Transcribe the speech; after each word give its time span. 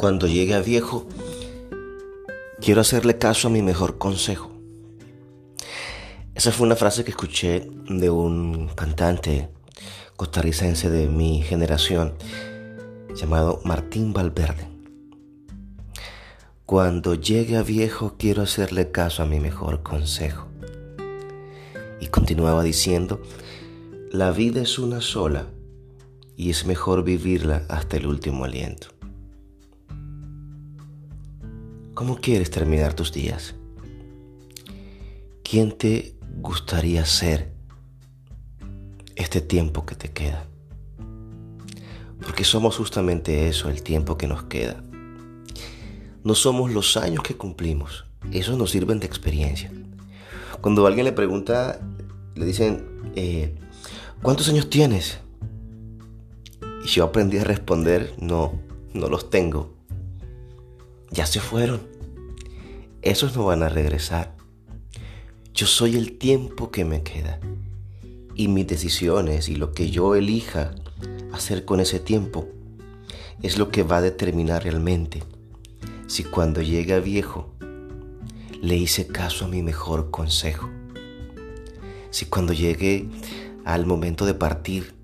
Cuando 0.00 0.26
llegue 0.26 0.54
a 0.54 0.62
viejo, 0.62 1.06
quiero 2.58 2.80
hacerle 2.80 3.18
caso 3.18 3.48
a 3.48 3.50
mi 3.50 3.60
mejor 3.60 3.98
consejo. 3.98 4.50
Esa 6.34 6.52
fue 6.52 6.66
una 6.66 6.74
frase 6.74 7.04
que 7.04 7.10
escuché 7.10 7.68
de 7.86 8.08
un 8.08 8.68
cantante 8.68 9.50
costarricense 10.16 10.88
de 10.88 11.06
mi 11.06 11.42
generación 11.42 12.14
llamado 13.14 13.60
Martín 13.66 14.14
Valverde. 14.14 14.68
Cuando 16.64 17.14
llegue 17.14 17.58
a 17.58 17.62
viejo 17.62 18.14
quiero 18.18 18.40
hacerle 18.40 18.90
caso 18.90 19.22
a 19.22 19.26
mi 19.26 19.38
mejor 19.38 19.82
consejo. 19.82 20.46
Y 22.00 22.06
continuaba 22.06 22.62
diciendo, 22.62 23.20
la 24.10 24.30
vida 24.30 24.62
es 24.62 24.78
una 24.78 25.02
sola 25.02 25.48
y 26.36 26.48
es 26.48 26.64
mejor 26.64 27.04
vivirla 27.04 27.66
hasta 27.68 27.98
el 27.98 28.06
último 28.06 28.46
aliento. 28.46 28.98
¿Cómo 31.94 32.16
quieres 32.16 32.50
terminar 32.50 32.94
tus 32.94 33.12
días? 33.12 33.54
¿Quién 35.42 35.72
te 35.72 36.14
gustaría 36.36 37.04
ser 37.04 37.52
este 39.16 39.40
tiempo 39.40 39.84
que 39.84 39.96
te 39.96 40.10
queda? 40.12 40.46
Porque 42.22 42.44
somos 42.44 42.76
justamente 42.76 43.48
eso, 43.48 43.68
el 43.68 43.82
tiempo 43.82 44.16
que 44.16 44.28
nos 44.28 44.44
queda. 44.44 44.82
No 46.22 46.34
somos 46.34 46.70
los 46.70 46.96
años 46.96 47.24
que 47.24 47.36
cumplimos, 47.36 48.06
esos 48.32 48.56
nos 48.56 48.70
sirven 48.70 49.00
de 49.00 49.06
experiencia. 49.06 49.72
Cuando 50.60 50.86
alguien 50.86 51.06
le 51.06 51.12
pregunta, 51.12 51.80
le 52.36 52.46
dicen, 52.46 53.12
eh, 53.16 53.56
¿cuántos 54.22 54.48
años 54.48 54.70
tienes? 54.70 55.18
Y 56.84 56.88
yo 56.88 57.04
aprendí 57.04 57.38
a 57.38 57.44
responder, 57.44 58.14
no, 58.20 58.60
no 58.94 59.08
los 59.08 59.28
tengo. 59.28 59.79
Ya 61.12 61.26
se 61.26 61.40
fueron. 61.40 61.80
Esos 63.02 63.34
no 63.34 63.46
van 63.46 63.64
a 63.64 63.68
regresar. 63.68 64.36
Yo 65.52 65.66
soy 65.66 65.96
el 65.96 66.18
tiempo 66.18 66.70
que 66.70 66.84
me 66.84 67.02
queda. 67.02 67.40
Y 68.36 68.46
mis 68.46 68.66
decisiones 68.66 69.48
y 69.48 69.56
lo 69.56 69.72
que 69.72 69.90
yo 69.90 70.14
elija 70.14 70.74
hacer 71.32 71.64
con 71.64 71.80
ese 71.80 71.98
tiempo 71.98 72.48
es 73.42 73.58
lo 73.58 73.70
que 73.70 73.82
va 73.82 73.96
a 73.98 74.02
determinar 74.02 74.62
realmente 74.62 75.22
si 76.06 76.24
cuando 76.24 76.62
llegue 76.62 76.98
viejo 77.00 77.54
le 78.62 78.76
hice 78.76 79.06
caso 79.06 79.46
a 79.46 79.48
mi 79.48 79.62
mejor 79.62 80.10
consejo. 80.10 80.68
Si 82.10 82.26
cuando 82.26 82.52
llegue 82.52 83.08
al 83.64 83.86
momento 83.86 84.26
de 84.26 84.34
partir 84.34 84.94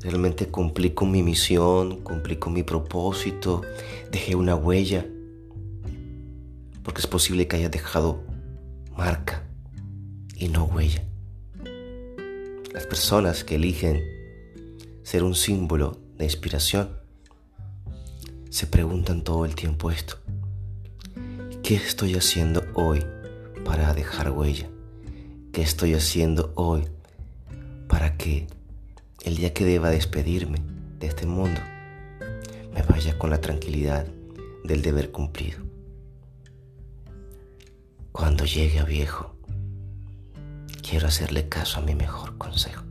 realmente 0.00 0.46
cumplí 0.46 0.90
con 0.90 1.10
mi 1.10 1.22
misión, 1.22 2.02
cumplí 2.02 2.36
con 2.36 2.52
mi 2.52 2.62
propósito, 2.62 3.62
dejé 4.10 4.34
una 4.34 4.54
huella 4.54 5.06
porque 6.86 7.00
es 7.00 7.08
posible 7.08 7.48
que 7.48 7.56
haya 7.56 7.68
dejado 7.68 8.22
marca 8.96 9.42
y 10.36 10.46
no 10.46 10.66
huella. 10.66 11.02
Las 12.72 12.86
personas 12.86 13.42
que 13.42 13.56
eligen 13.56 14.04
ser 15.02 15.24
un 15.24 15.34
símbolo 15.34 15.98
de 16.16 16.26
inspiración 16.26 16.90
se 18.50 18.68
preguntan 18.68 19.24
todo 19.24 19.44
el 19.44 19.56
tiempo 19.56 19.90
esto. 19.90 20.18
¿Qué 21.64 21.74
estoy 21.74 22.14
haciendo 22.14 22.64
hoy 22.74 23.04
para 23.64 23.92
dejar 23.92 24.30
huella? 24.30 24.70
¿Qué 25.52 25.62
estoy 25.62 25.94
haciendo 25.94 26.52
hoy 26.54 26.84
para 27.88 28.16
que 28.16 28.46
el 29.24 29.34
día 29.34 29.52
que 29.52 29.64
deba 29.64 29.90
despedirme 29.90 30.62
de 31.00 31.08
este 31.08 31.26
mundo 31.26 31.60
me 32.72 32.82
vaya 32.82 33.18
con 33.18 33.30
la 33.30 33.40
tranquilidad 33.40 34.06
del 34.62 34.82
deber 34.82 35.10
cumplido? 35.10 35.66
Cuando 38.16 38.46
llegue 38.46 38.78
a 38.78 38.84
viejo, 38.84 39.36
quiero 40.80 41.06
hacerle 41.06 41.50
caso 41.50 41.80
a 41.80 41.82
mi 41.82 41.94
mejor 41.94 42.38
consejo. 42.38 42.82